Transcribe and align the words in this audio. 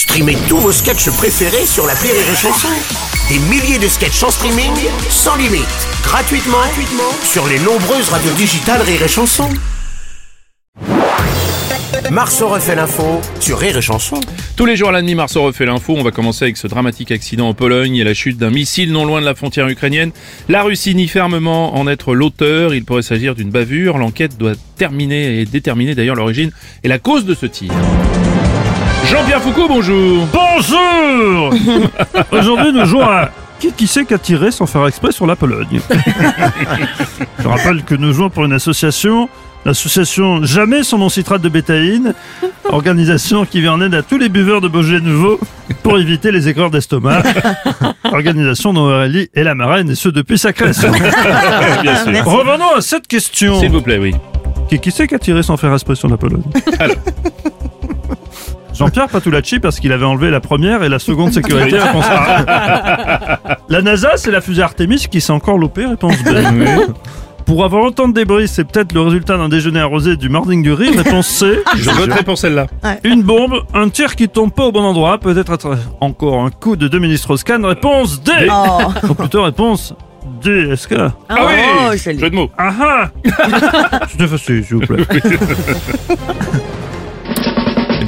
Streamez 0.00 0.38
tous 0.48 0.56
vos 0.56 0.72
sketchs 0.72 1.10
préférés 1.10 1.66
sur 1.66 1.86
la 1.86 1.92
Rire 1.92 2.14
et 2.14 2.34
Chanson. 2.34 2.68
Des 3.28 3.38
milliers 3.50 3.78
de 3.78 3.86
sketchs 3.86 4.22
en 4.22 4.30
streaming, 4.30 4.72
sans 5.10 5.36
limite, 5.36 5.66
gratuitement, 6.02 6.56
gratuitement 6.56 7.12
sur 7.22 7.46
les 7.46 7.58
nombreuses 7.58 8.08
radios 8.08 8.32
digitales 8.32 8.80
Rire 8.80 9.02
et 9.02 9.08
Chanson. 9.08 9.50
Marceau 12.10 12.48
refait 12.48 12.76
l'info 12.76 13.20
sur 13.40 13.58
Rire 13.58 13.76
et 13.76 13.82
Chanson. 13.82 14.18
Tous 14.56 14.64
les 14.64 14.74
jours 14.74 14.88
à 14.88 14.92
la 14.92 15.02
demi, 15.02 15.14
Marceau 15.14 15.42
refait 15.42 15.66
l'info. 15.66 15.94
On 15.98 16.02
va 16.02 16.12
commencer 16.12 16.46
avec 16.46 16.56
ce 16.56 16.66
dramatique 16.66 17.10
accident 17.10 17.50
en 17.50 17.54
Pologne 17.54 17.96
et 17.96 18.04
la 18.04 18.14
chute 18.14 18.38
d'un 18.38 18.50
missile 18.50 18.92
non 18.92 19.04
loin 19.04 19.20
de 19.20 19.26
la 19.26 19.34
frontière 19.34 19.68
ukrainienne. 19.68 20.12
La 20.48 20.62
Russie 20.62 20.94
nie 20.94 21.08
fermement 21.08 21.76
en 21.76 21.86
être 21.86 22.14
l'auteur. 22.14 22.72
Il 22.72 22.86
pourrait 22.86 23.02
s'agir 23.02 23.34
d'une 23.34 23.50
bavure. 23.50 23.98
L'enquête 23.98 24.38
doit 24.38 24.54
terminer 24.78 25.40
et 25.40 25.44
déterminer 25.44 25.94
d'ailleurs 25.94 26.16
l'origine 26.16 26.52
et 26.84 26.88
la 26.88 26.98
cause 26.98 27.26
de 27.26 27.34
ce 27.34 27.44
tir. 27.44 27.70
Jean-Pierre 29.10 29.42
Foucault, 29.42 29.66
bonjour 29.66 30.28
Bonjour 30.32 31.52
Aujourd'hui, 32.30 32.72
nous 32.72 32.84
jouons 32.84 33.02
à 33.02 33.30
qui 33.58 33.72
qui 33.72 33.86
sait 33.88 34.04
qu'a 34.04 34.18
tiré 34.18 34.52
sans 34.52 34.66
faire 34.66 34.86
exprès 34.86 35.10
sur 35.10 35.26
la 35.26 35.34
Pologne? 35.34 35.80
Je 37.42 37.48
rappelle 37.48 37.82
que 37.82 37.96
nous 37.96 38.12
jouons 38.12 38.30
pour 38.30 38.44
une 38.44 38.52
association, 38.52 39.28
l'association 39.64 40.44
Jamais 40.44 40.84
sans 40.84 40.96
mon 40.96 41.08
citrate 41.08 41.42
de 41.42 41.48
bétaïne, 41.48 42.14
organisation 42.70 43.44
qui 43.44 43.60
vient 43.60 43.72
en 43.74 43.80
aide 43.82 43.94
à 43.94 44.02
tous 44.02 44.16
les 44.16 44.28
buveurs 44.28 44.60
de 44.60 44.68
Beaujolais 44.68 45.00
Nouveau 45.00 45.40
pour 45.82 45.98
éviter 45.98 46.30
les 46.30 46.48
écorts 46.48 46.70
d'estomac. 46.70 47.22
Organisation 48.04 48.72
dont 48.72 48.88
Aurélie 48.88 49.28
est 49.34 49.44
la 49.44 49.56
marraine 49.56 49.90
et 49.90 49.94
ce 49.96 50.08
depuis 50.08 50.38
sa 50.38 50.52
création. 50.52 50.92
Bien 51.82 51.96
sûr. 51.96 52.24
Revenons 52.24 52.76
à 52.76 52.80
cette 52.80 53.08
question. 53.08 53.58
S'il 53.58 53.70
vous 53.70 53.82
plaît, 53.82 53.98
oui. 53.98 54.14
Qui, 54.68 54.78
qui 54.78 54.90
sait 54.92 55.06
qu'a 55.08 55.18
tiré 55.18 55.42
sans 55.42 55.56
faire 55.56 55.72
exprès 55.72 55.96
sur 55.96 56.08
la 56.08 56.16
Pologne? 56.16 56.44
Alors. 56.78 56.96
Jean-Pierre 58.74 59.08
Patulacci 59.08 59.58
parce 59.58 59.80
qu'il 59.80 59.92
avait 59.92 60.04
enlevé 60.04 60.30
la 60.30 60.40
première 60.40 60.82
et 60.82 60.88
la 60.88 60.98
seconde 60.98 61.32
sécurité. 61.32 61.78
réponse 61.78 62.06
A. 62.08 63.38
La 63.68 63.82
NASA, 63.82 64.16
c'est 64.16 64.30
la 64.30 64.40
fusée 64.40 64.62
Artemis 64.62 65.06
qui 65.10 65.20
s'est 65.20 65.32
encore 65.32 65.58
loupée, 65.58 65.86
réponse 65.86 66.16
B. 66.24 66.28
Pour 67.46 67.64
avoir 67.64 67.84
autant 67.84 68.08
de 68.08 68.14
débris, 68.14 68.46
c'est 68.48 68.64
peut-être 68.64 68.92
le 68.92 69.00
résultat 69.00 69.36
d'un 69.36 69.48
déjeuner 69.48 69.80
arrosé 69.80 70.16
du 70.16 70.28
morning 70.28 70.62
du 70.62 70.72
riz, 70.72 70.96
réponse 70.96 71.26
C. 71.26 71.60
Je 71.76 71.90
voterai 71.90 72.22
pour 72.22 72.38
celle-là. 72.38 72.66
Une 73.04 73.22
bombe, 73.22 73.64
un 73.74 73.88
tir 73.88 74.14
qui 74.14 74.28
tombe 74.28 74.52
pas 74.52 74.64
au 74.64 74.72
bon 74.72 74.82
endroit, 74.82 75.18
peut-être 75.18 75.52
être 75.52 75.76
encore 76.00 76.44
un 76.44 76.50
coup 76.50 76.76
de 76.76 76.86
deux 76.86 76.98
ministres 76.98 77.36
scan, 77.36 77.60
réponse 77.62 78.22
D. 78.22 78.32
Oh, 78.50 78.78
Ou 79.08 79.14
plutôt 79.14 79.42
réponse 79.42 79.94
D, 80.42 80.70
est-ce 80.72 80.86
que... 80.86 81.08
Ah 81.28 81.36
oui 81.46 81.54
oh. 81.90 81.96
Jeu 81.96 82.30
de 82.30 82.34
mots. 82.34 82.50
Ah 82.56 82.72
ah 82.80 83.10
C'était 84.10 84.28
facile, 84.28 84.64
s'il 84.64 84.76
vous 84.76 84.86
plaît. 84.86 85.04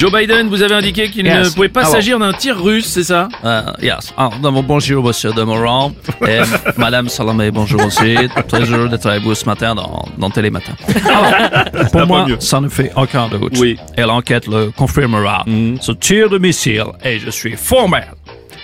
Joe 0.03 0.11
Biden, 0.11 0.49
vous 0.49 0.63
avez 0.63 0.75
indiqué 0.75 1.11
qu'il 1.13 1.25
ne 1.25 1.49
pouvait 1.55 1.69
pas 1.69 1.83
Ah 1.85 1.91
s'agir 1.91 2.19
d'un 2.19 2.33
tir 2.33 2.61
russe, 2.61 2.87
c'est 2.87 3.05
ça? 3.05 3.29
Uh, 3.45 3.85
yes. 3.85 4.13
Alors, 4.17 4.35
d'abord, 4.43 4.65
bonjour, 4.65 5.05
monsieur 5.05 5.31
Demorand. 5.33 5.93
Et 6.27 6.41
madame 6.77 7.09
Salamé, 7.09 7.53
bonjour 7.53 7.87
aussi. 7.87 8.17
Très 8.49 8.65
heureux 8.65 8.89
d'être 8.89 9.07
avec 9.07 9.23
vous 9.23 9.37
ce 9.37 9.45
matin 9.45 9.77
dans, 9.77 10.05
dans 10.19 10.29
Télématin. 10.29 10.73
Alors, 11.07 11.91
pour 11.93 12.07
moi, 12.09 12.27
ça 12.41 12.61
ne 12.61 12.69
fait 12.69 12.91
aucun 12.97 13.29
doute. 13.29 13.57
Oui. 13.61 13.79
Et 13.97 14.01
l'enquête 14.03 14.49
le 14.49 14.73
confirmera. 14.73 15.45
Ce 15.81 15.93
tir 15.93 16.29
de 16.29 16.39
missile, 16.39 16.83
et 17.05 17.21
je 17.21 17.31
suis 17.31 17.53
formel. 17.57 18.09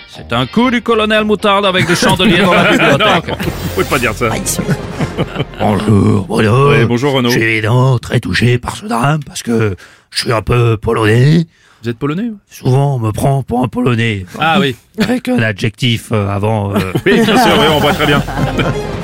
C'est 0.09 0.33
un 0.33 0.45
coup 0.45 0.69
du 0.69 0.81
colonel 0.81 1.23
Moutarde 1.23 1.65
avec 1.65 1.87
des 1.87 1.95
chandeliers 1.95 2.41
dans 2.41 2.53
la 2.53 2.63
Non, 2.71 2.71
bibliothèque. 2.71 3.35
vous 3.37 3.69
pouvez 3.75 3.85
pas 3.85 3.99
dire 3.99 4.13
ça. 4.13 4.29
Bonjour, 5.57 6.25
Bruno. 6.27 6.71
Ouais, 6.71 6.85
bonjour, 6.85 7.13
Renaud. 7.13 7.29
Je 7.29 7.39
suis 7.39 7.61
très 8.01 8.19
touché 8.19 8.57
par 8.57 8.75
ce 8.75 8.87
drame 8.87 9.21
parce 9.25 9.41
que 9.41 9.77
je 10.11 10.19
suis 10.21 10.31
un 10.33 10.41
peu 10.41 10.77
polonais. 10.77 11.45
Vous 11.81 11.89
êtes 11.89 11.97
polonais 11.97 12.31
Souvent, 12.49 12.95
on 12.95 12.99
me 12.99 13.11
prend 13.11 13.41
pour 13.41 13.63
un 13.63 13.67
polonais 13.69 14.25
Ah 14.37 14.59
oui. 14.59 14.75
avec 14.99 15.29
un 15.29 15.39
adjectif 15.41 16.09
euh, 16.11 16.27
avant. 16.27 16.75
euh, 16.75 16.79
Oui, 17.05 17.13
bien 17.23 17.37
sûr, 17.37 17.53
oui, 17.57 17.65
on 17.71 17.79
voit 17.79 17.93
très 17.93 18.05
bien. 18.05 18.21